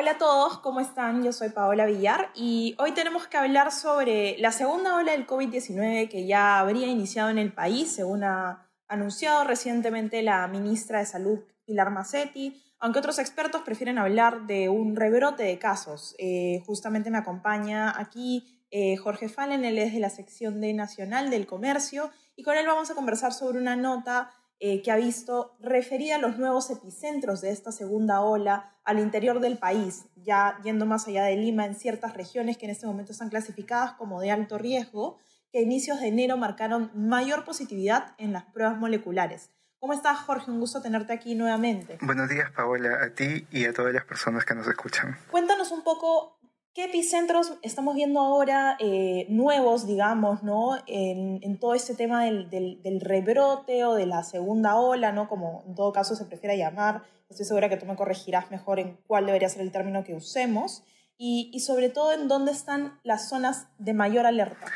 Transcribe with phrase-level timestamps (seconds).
[0.00, 1.24] Hola a todos, ¿cómo están?
[1.24, 6.08] Yo soy Paola Villar y hoy tenemos que hablar sobre la segunda ola del COVID-19
[6.08, 11.40] que ya habría iniciado en el país, según ha anunciado recientemente la ministra de Salud,
[11.64, 16.14] Pilar Macetti, aunque otros expertos prefieren hablar de un rebrote de casos.
[16.18, 21.28] Eh, justamente me acompaña aquí eh, Jorge Fallen, él es de la sección de Nacional
[21.28, 24.30] del Comercio y con él vamos a conversar sobre una nota
[24.60, 29.38] eh, que ha visto referida a los nuevos epicentros de esta segunda ola al interior
[29.38, 33.12] del país, ya yendo más allá de Lima, en ciertas regiones que en este momento
[33.12, 35.18] están clasificadas como de alto riesgo,
[35.52, 39.50] que a inicios de enero marcaron mayor positividad en las pruebas moleculares.
[39.80, 40.50] ¿Cómo estás, Jorge?
[40.50, 41.98] Un gusto tenerte aquí nuevamente.
[42.02, 45.16] Buenos días, Paola, a ti y a todas las personas que nos escuchan.
[45.30, 46.37] Cuéntanos un poco
[46.78, 50.80] ¿Qué epicentros estamos viendo ahora eh, nuevos, digamos, ¿no?
[50.86, 55.28] En, todo este tema del, del, rebrote o de la segunda ola, ¿no?
[55.28, 57.02] Como en todo caso se prefiera llamar.
[57.28, 60.84] Estoy segura que tú me corregirás mejor en cuál debería ser el término que usemos.
[61.18, 64.68] Y, sobre todo en dónde están las zonas de mayor alerta.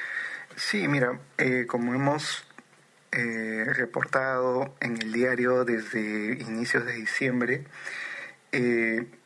[0.57, 2.43] Sí, mira, eh, como hemos
[3.13, 7.65] eh, reportado en el diario desde inicios de diciembre,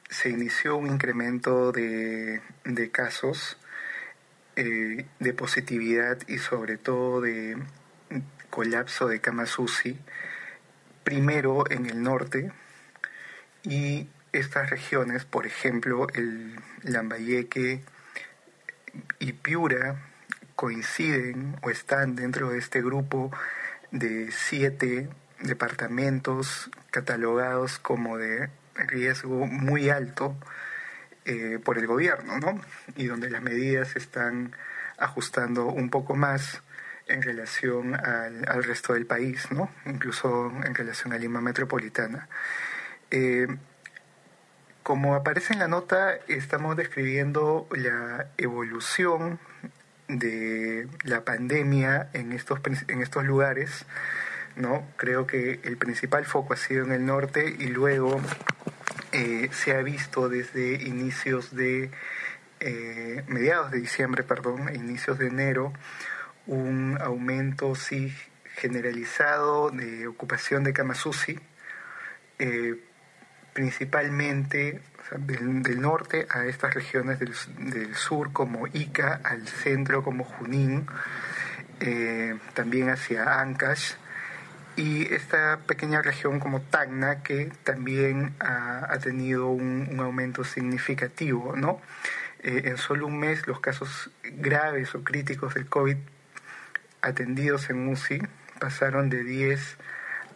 [0.09, 3.59] se inició un incremento de, de casos
[4.57, 7.57] eh, de positividad y sobre todo de
[8.51, 9.99] colapso de camas UCI,
[11.05, 12.53] primero en el norte
[13.63, 17.83] y estas regiones, por ejemplo, el Lambayeque
[19.19, 19.97] y Piura,
[20.55, 23.31] coinciden o están dentro de este grupo
[23.91, 25.09] de siete
[25.41, 30.37] departamentos catalogados como de riesgo muy alto
[31.25, 32.61] eh, por el gobierno, ¿no?
[32.97, 34.55] Y donde las medidas se están
[34.99, 36.63] ajustando un poco más
[37.07, 39.71] en relación al, al, resto del país, ¿no?
[39.85, 42.29] Incluso en relación a Lima Metropolitana.
[43.11, 43.47] Eh,
[44.83, 49.41] como aparece en la nota, estamos describiendo la evolución
[50.07, 53.85] de la pandemia en estos, en estos lugares,
[54.55, 54.87] ¿no?
[54.97, 58.21] Creo que el principal foco ha sido en el norte y luego
[59.17, 61.91] eh, se ha visto desde inicios de,
[62.61, 65.73] eh, mediados de diciembre, perdón, inicios de enero,
[66.47, 68.15] un aumento sí
[68.57, 71.41] generalizado de ocupación de camas UCI,
[72.39, 72.75] eh,
[73.55, 74.83] principalmente
[75.17, 77.33] del, norte a estas regiones del,
[77.71, 80.87] del, sur como Ica, al centro como Junín,
[82.53, 83.95] también hacia Ancash,
[84.77, 91.57] y esta pequeña región como Tacna que también ha, ha tenido un, un, aumento significativo,
[91.57, 91.81] ¿no?
[92.43, 95.97] Eh, en solo un mes los casos graves o críticos del COVID
[97.01, 98.21] atendidos en UCI
[98.61, 99.79] pasaron de 10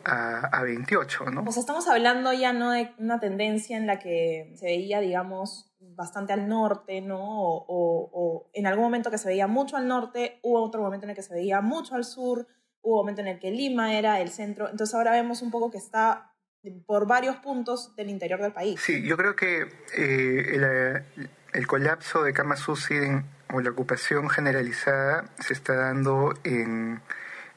[0.05, 1.45] a, a 28, ¿no?
[1.45, 6.33] Pues estamos hablando ya no de una tendencia en la que se veía, digamos, bastante
[6.33, 7.21] al norte, ¿no?
[7.21, 11.05] O, o, o en algún momento que se veía mucho al norte, hubo otro momento
[11.05, 12.47] en el que se veía mucho al sur,
[12.83, 15.71] hubo un momento en el que Lima era el centro, entonces ahora vemos un poco
[15.71, 16.33] que está
[16.87, 18.81] por varios puntos del interior del país.
[18.81, 19.63] Sí, yo creo que
[19.97, 27.01] eh, el, el, colapso de camas UCI o la ocupación generalizada se está dando en,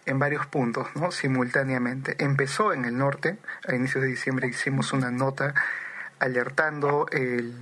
[0.06, 1.12] en varios puntos, ¿no?
[1.12, 2.16] Simultáneamente.
[2.24, 5.54] Empezó en el norte, a inicios de diciembre hicimos una nota
[6.20, 7.54] alertando el,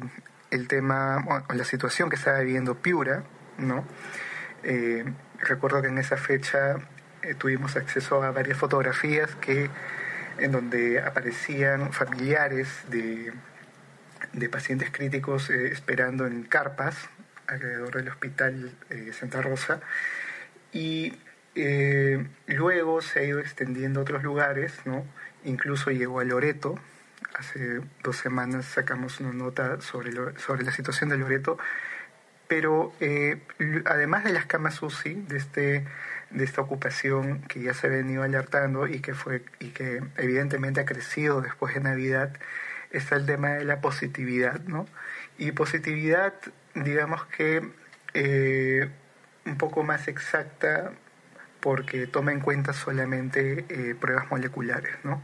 [0.51, 3.23] el tema, bueno, la situación que estaba viviendo Piura,
[3.57, 3.85] ¿no?
[4.63, 5.05] Eh,
[5.39, 6.75] recuerdo que en esa fecha
[7.23, 9.69] eh, tuvimos acceso a varias fotografías que
[10.37, 13.31] en donde aparecían familiares de,
[14.33, 17.09] de pacientes críticos eh, esperando en carpas
[17.47, 19.81] alrededor del hospital eh, Santa Rosa
[20.71, 21.13] y
[21.55, 25.05] eh, luego se ha ido extendiendo a otros lugares, ¿no?
[25.43, 26.79] incluso llegó a Loreto.
[27.37, 31.57] Hace dos semanas sacamos una nota sobre, lo, sobre la situación de Loreto,
[32.47, 33.41] pero eh,
[33.85, 35.85] además de las camas UCI, de este
[36.31, 40.79] de esta ocupación que ya se ha venido alertando y que fue y que evidentemente
[40.79, 42.33] ha crecido después de Navidad
[42.91, 44.85] está el tema de la positividad no
[45.37, 46.33] y positividad
[46.73, 47.69] digamos que
[48.13, 48.89] eh,
[49.45, 50.91] un poco más exacta
[51.59, 55.21] porque toma en cuenta solamente eh, pruebas moleculares no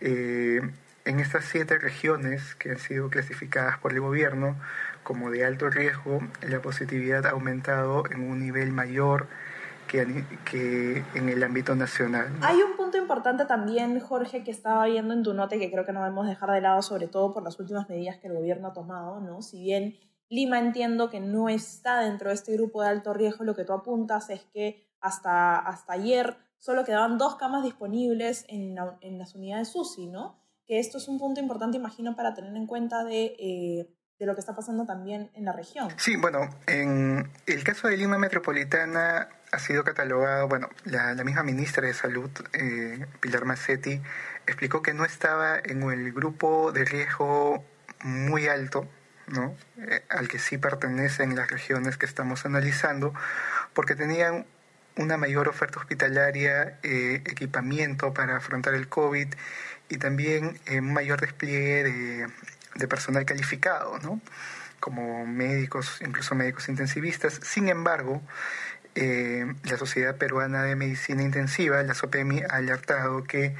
[0.00, 0.60] eh,
[1.04, 4.56] en estas siete regiones que han sido clasificadas por el gobierno
[5.02, 9.26] como de alto riesgo, la positividad ha aumentado en un nivel mayor
[9.88, 12.32] que, que en el ámbito nacional.
[12.42, 15.84] Hay un punto importante también, Jorge, que estaba viendo en tu nota y que creo
[15.84, 18.68] que no debemos dejar de lado, sobre todo por las últimas medidas que el gobierno
[18.68, 19.42] ha tomado, ¿no?
[19.42, 19.98] Si bien
[20.28, 23.72] Lima entiendo que no está dentro de este grupo de alto riesgo, lo que tú
[23.72, 29.74] apuntas es que hasta, hasta ayer solo quedaban dos camas disponibles en, en las unidades
[29.74, 30.38] UCI, ¿no?
[30.66, 33.36] Que esto es un punto importante, imagino, para tener en cuenta de...
[33.38, 35.88] Eh, de lo que está pasando también en la región.
[35.96, 41.86] Sí, bueno, en el caso de Lima Metropolitana ha sido catalogado, bueno, la, misma ministra
[41.86, 44.00] de Salud, eh, Pilar Massetti,
[44.46, 47.64] explicó que no estaba en el grupo de riesgo
[48.02, 48.88] muy alto,
[49.26, 49.56] ¿no?
[49.78, 53.14] Eh, al que sí pertenecen las regiones que estamos analizando,
[53.74, 54.46] porque tenían
[54.96, 59.28] una mayor oferta hospitalaria, eh, equipamiento para afrontar el COVID
[59.88, 62.26] y también un mayor despliegue de
[62.78, 64.20] de personal calificado, ¿no?
[64.80, 67.40] como médicos, incluso médicos intensivistas.
[67.42, 68.22] Sin embargo,
[69.00, 73.54] eh, la Sociedad Peruana de Medicina Intensiva, la SOPEMI, ha alertado que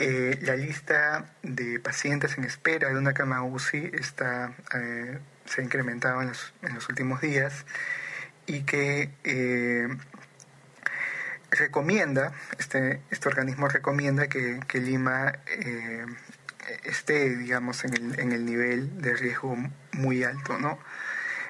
[0.00, 5.64] eh, la lista de pacientes en espera de una cama UCI está, eh, se ha
[5.64, 7.66] incrementado en los, en los, últimos días
[8.46, 9.10] y que
[11.52, 15.38] recomienda, este, este organismo recomienda que, que Lima
[16.82, 19.56] esté, digamos, en el, en el nivel de riesgo
[19.92, 20.80] muy alto, ¿no?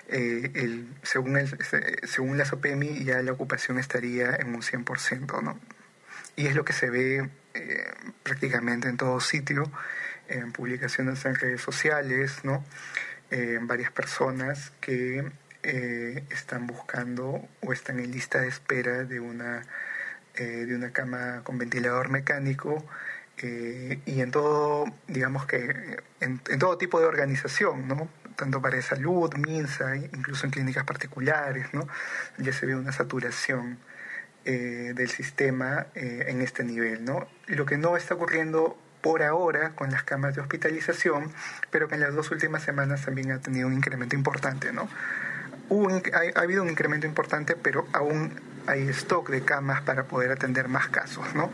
[0.09, 1.57] Eh, el, según, el,
[2.03, 5.59] según la SOPEMI ya la ocupación estaría en un 100%, ¿no?
[6.37, 7.93] Y es lo que se ve eh,
[8.23, 9.71] prácticamente en todo sitio,
[10.29, 12.65] en publicaciones en redes sociales, ¿no?
[13.31, 15.25] Eh, varias personas que
[15.63, 19.65] están buscando o están en lista de espera de una,
[20.37, 22.85] de una cama con ventilador mecánico
[23.39, 28.09] eh, y en todo, digamos que en, todo tipo de organización, ¿no?
[28.37, 31.87] Tanto para salud, MINSA, incluso en clínicas particulares, ¿no?
[32.39, 33.79] ya se ve una saturación
[34.45, 37.05] eh, del sistema eh, en este nivel.
[37.05, 37.27] ¿no?
[37.47, 41.33] Lo que no está ocurriendo por ahora con las camas de hospitalización,
[41.71, 44.73] pero que en las dos últimas semanas también ha tenido un incremento importante.
[44.73, 44.89] ¿no?
[46.35, 50.89] ha, habido un incremento importante, pero aún hay stock de camas para poder atender más
[50.89, 51.35] casos.
[51.35, 51.51] ¿no?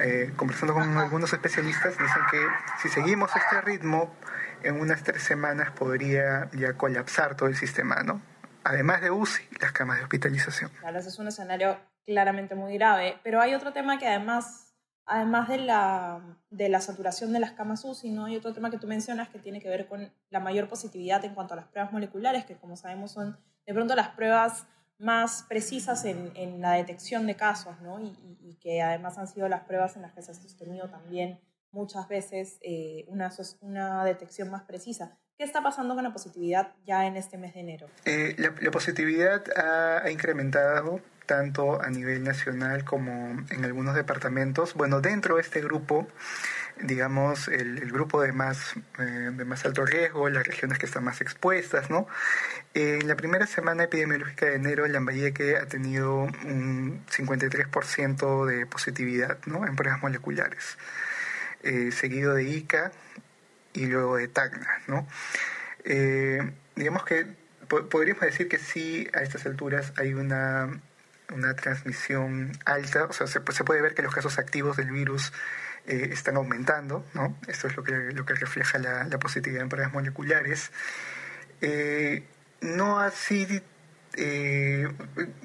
[0.00, 2.38] Eh, conversando con algunos especialistas, dicen que
[2.80, 4.14] si seguimos este ritmo,
[4.62, 8.22] en unas tres semanas podría ya colapsar todo el sistema, ¿no?
[8.64, 10.70] Además de UCI, las camas de hospitalización.
[10.80, 14.74] Claro, ese es un escenario claramente muy grave, pero hay otro tema que además,
[15.04, 18.26] además de la, de la saturación de las camas UCI, ¿no?
[18.26, 21.34] hay otro tema que tú mencionas que tiene que ver con la mayor positividad en
[21.34, 24.66] cuanto a las pruebas moleculares, que como sabemos son de pronto las pruebas
[25.02, 28.00] más precisas en, en la detección de casos, ¿no?
[28.00, 31.40] Y, y, que además han sido las pruebas en las que se ha sostenido también
[31.72, 35.18] muchas veces eh, una, una detección más precisa.
[35.36, 37.88] ¿Qué está pasando con la positividad ya en este mes de enero?
[38.04, 43.12] Eh, la, la, positividad ha, ha, incrementado tanto a nivel nacional como
[43.50, 44.74] en algunos departamentos.
[44.74, 46.06] Bueno, dentro de este grupo
[46.82, 51.20] digamos, el, grupo de más, eh, de más alto riesgo, las regiones que están más
[51.20, 52.06] expuestas, ¿no?
[52.74, 59.66] en la primera semana epidemiológica de enero, Lambayeque ha tenido un 53% de positividad, ¿no?
[59.66, 60.78] En pruebas moleculares,
[61.62, 62.92] eh, seguido de Ica
[63.74, 65.06] y luego de Tacna, ¿no?
[65.84, 67.26] Eh, digamos que
[67.90, 70.80] podríamos decir que sí, a estas alturas hay una,
[71.34, 75.32] una transmisión alta, o sea, se, se puede ver que los casos activos del virus
[75.86, 77.36] eh, están aumentando, ¿no?
[77.48, 80.70] Esto es lo que, lo que refleja la, positividad en pruebas moleculares.
[81.60, 82.24] Eh,
[82.60, 83.62] no así,
[84.16, 84.88] eh,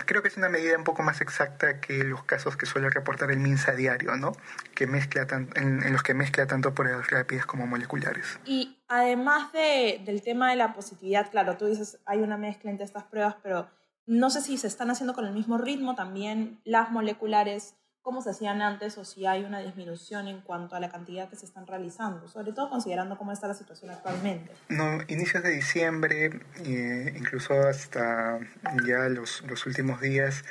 [0.05, 3.31] creo que es una medida un poco más exacta que los casos que suele reportar
[3.31, 4.33] el MINSA diario, ¿no?
[4.75, 8.39] Que mezcla tan, en, los que mezcla tanto pruebas rápidas como moleculares.
[8.45, 12.85] Y además de, del tema de la positividad, claro, tú dices hay una mezcla entre
[12.85, 13.69] estas pruebas, pero
[14.05, 17.75] no sé si se están haciendo con el mismo ritmo también las moleculares
[18.07, 21.35] cómo se hacían antes o si hay una disminución en cuanto a la cantidad que
[21.35, 24.49] se están realizando, sobre todo considerando cómo está la situación actualmente.
[24.69, 28.39] No, inicios de diciembre, eh, incluso hasta
[28.87, 30.45] ya los, los últimos días,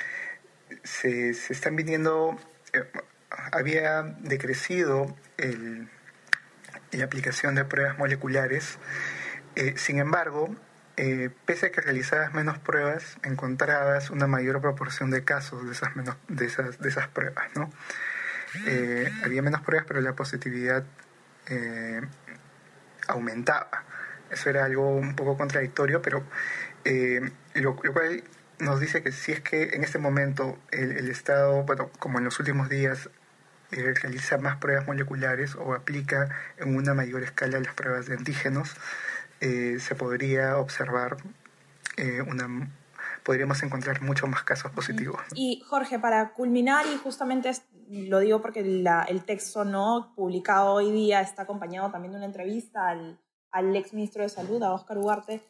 [0.85, 2.37] se, se están viniendo,
[2.75, 2.85] eh,
[3.53, 5.89] había decrecido el,
[6.93, 8.79] la aplicación de pruebas moleculares,
[9.55, 10.55] eh, sin embargo,
[10.97, 15.95] eh, pese a que realizabas menos pruebas, encontrabas una mayor proporción de casos de esas,
[15.97, 17.71] menos, de esas, de esas pruebas, ¿no?
[18.67, 20.85] Eh, había menos pruebas, pero la positividad
[21.49, 22.01] eh,
[23.09, 23.85] aumentaba.
[24.31, 26.25] Eso era algo un poco contradictorio, pero
[27.55, 28.25] lo, cual
[28.59, 32.25] nos dice que si es que en este momento el, el Estado, bueno, como en
[32.25, 33.11] los últimos días,
[33.71, 38.77] realiza más pruebas moleculares o aplica en una mayor escala las pruebas de antígenos,
[39.41, 41.17] eh, se podría observar
[41.97, 42.71] eh, una
[43.23, 45.21] podríamos encontrar muchos más casos positivos.
[45.35, 47.51] Y Jorge, para culminar, y justamente
[47.89, 52.89] lo digo porque el texto no publicado hoy día está acompañado también de una entrevista
[52.89, 53.19] al,
[53.51, 55.43] al ex ministro de Salud, a Oscar Ugarte,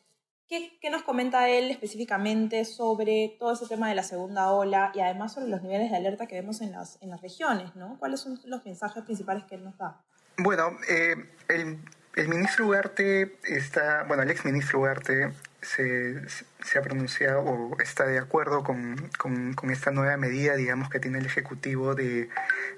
[0.49, 5.01] ¿Qué, ¿Qué, nos comenta él específicamente sobre todo ese tema de la segunda ola y
[5.01, 7.75] además sobre los niveles de alerta que vemos en las, en las regiones?
[7.75, 7.99] ¿no?
[7.99, 10.05] ¿Cuáles son los mensajes principales que él nos da?
[10.39, 11.17] Bueno, eh,
[11.49, 11.81] el,
[12.17, 15.31] el, ministro Ugarte está, bueno, el ex ministro Ugarte
[15.63, 20.91] se, se ha pronunciado o está de acuerdo con, con, con, esta nueva medida, digamos,
[20.91, 22.29] que tiene el Ejecutivo de,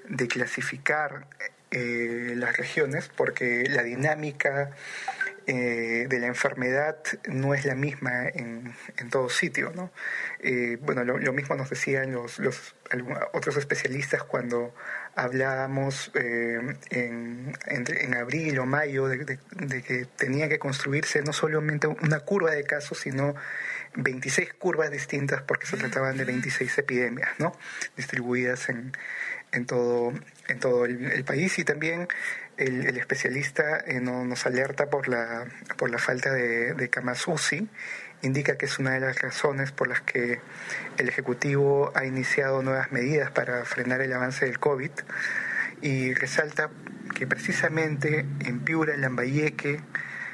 [0.07, 1.27] de clasificar
[1.71, 4.71] eh, las regiones, porque la dinámica
[5.51, 9.71] eh, de la enfermedad no es la misma en, en todo sitio.
[9.75, 9.91] ¿no?
[10.41, 12.75] Eh, bueno, lo, mismo nos decían los, los
[13.33, 14.75] otros especialistas cuando
[15.15, 16.59] hablábamos eh,
[16.91, 22.51] en, en, abril o mayo de, de, que tenía que construirse no solamente una curva
[22.51, 23.33] de casos, sino
[23.95, 27.53] 26 curvas distintas porque se trataban de 26 epidemias, ¿no?
[27.97, 28.91] Distribuidas en,
[29.51, 30.13] en todo,
[30.47, 32.07] en todo el, país y también
[32.59, 35.45] el, especialista eh, nos alerta por la,
[35.77, 37.67] por la falta de, de camas UCI,
[38.21, 40.39] indica que es una de las razones por las que
[40.97, 44.91] el Ejecutivo ha iniciado nuevas medidas para frenar el avance del COVID
[45.81, 46.69] y resalta
[47.15, 49.81] que precisamente en Piura, en Lambayeque,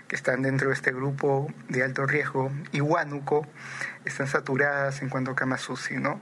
[0.07, 3.47] que están dentro de este grupo de alto riesgo, y Huánuco,
[4.05, 6.21] están saturadas en cuanto a camas UCI, ¿no?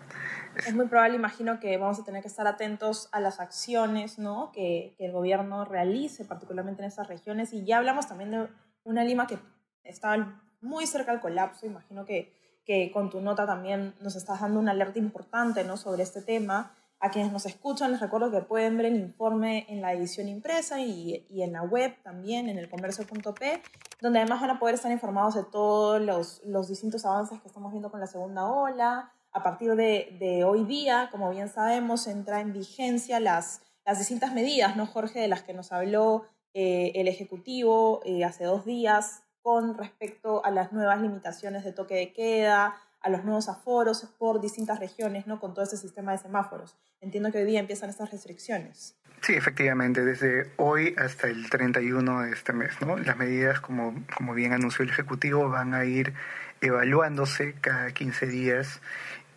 [0.65, 4.51] Es muy probable, imagino, que vamos a tener que estar atentos a las acciones ¿no?
[4.51, 7.53] que, que, el gobierno realice, particularmente en esas regiones.
[7.53, 8.47] Y ya hablamos también de
[8.83, 9.39] una Lima que
[9.83, 11.65] está muy cerca del colapso.
[11.65, 12.33] Imagino que,
[12.65, 15.77] que con tu nota también nos estás dando una alerta importante ¿no?
[15.77, 16.75] sobre este tema.
[16.99, 20.79] A quienes nos escuchan, les recuerdo que pueden ver el informe en la edición impresa
[20.79, 23.61] y, y en la web también, en el comercio.p,
[23.99, 27.73] donde además van a poder estar informados de todos los, los distintos avances que estamos
[27.73, 32.53] viendo con la segunda ola, a partir de, hoy día, como bien sabemos, entra en
[32.53, 38.01] vigencia las, las distintas medidas, ¿no, Jorge?, de las que nos habló eh, el Ejecutivo
[38.05, 43.09] eh, hace dos días con respecto a las nuevas limitaciones de toque de queda, a
[43.09, 45.39] los nuevos aforos por distintas regiones, ¿no?
[45.39, 46.77] Con todo ese sistema de semáforos.
[47.01, 48.95] Entiendo que hoy día empiezan estas restricciones.
[49.21, 52.97] Sí, efectivamente, desde hoy hasta el 31 de este mes, ¿no?
[52.97, 56.13] Las medidas, como, como bien anunció el Ejecutivo, van a ir
[56.61, 58.81] evaluándose cada 15 días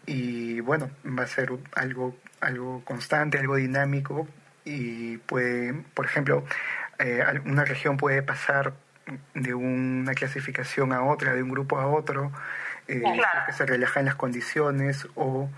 [0.07, 4.27] y bueno, va a ser algo, algo constante, algo dinámico
[4.65, 6.45] y puede, por ejemplo,
[6.99, 8.75] eh, una región puede pasar
[9.35, 12.33] de una clasificación a otra, de un grupo a otro,
[12.89, 13.03] eh,
[13.47, 15.49] que se relajan las condiciones o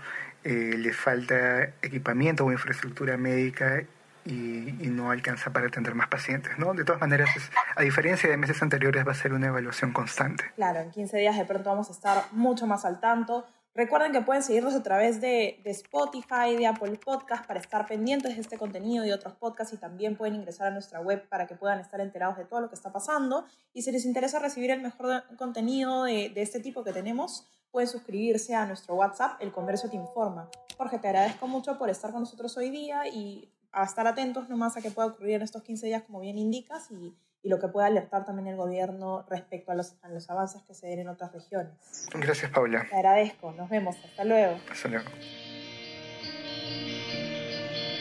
[0.43, 3.83] eh, le falta equipamiento o infraestructura médica
[4.25, 6.73] y, y, no alcanza para atender más pacientes, ¿no?
[6.73, 7.29] De todas maneras,
[7.75, 10.43] a diferencia de meses anteriores, va a ser una evaluación constante.
[10.55, 13.47] Claro, en 15 días de pronto vamos a estar mucho más al tanto
[13.79, 18.41] Recuerden que pueden seguirnos a través de, Spotify, de Apple Podcast para estar pendientes de
[18.41, 21.79] este contenido y otros podcasts y también pueden ingresar a nuestra web para que puedan
[21.79, 23.45] estar enterados de todo lo que está pasando.
[23.73, 27.87] Y si les interesa recibir el mejor contenido de, de este tipo que tenemos, pueden
[27.87, 30.49] suscribirse a nuestro WhatsApp, El Comercio Te Informa.
[30.75, 34.75] Jorge, te agradezco mucho por estar con nosotros hoy día y a estar atentos nomás
[34.75, 37.67] a qué pueda ocurrir en estos 15 días, como bien indicas, y y lo que
[37.67, 41.09] pueda alertar también el gobierno respecto a los, a los avances que se den en
[41.09, 42.07] otras regiones.
[42.13, 42.85] Gracias, Paula.
[42.89, 43.51] Te agradezco.
[43.53, 43.95] Nos vemos.
[44.03, 44.57] Hasta luego.
[44.69, 45.09] Hasta luego.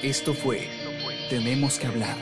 [0.03, 0.69] Esto fue
[1.29, 2.17] Tenemos que hablar.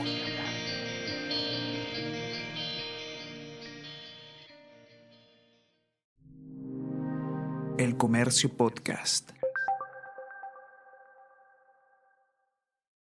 [7.78, 9.35] El Comercio Podcast.